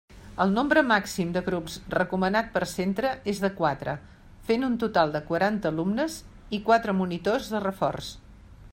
[0.43, 3.95] El nombre màxim de grups recomanat per centre és de quatre,
[4.49, 6.17] fent un total de quaranta alumnes
[6.59, 8.15] i quatre monitors de reforç.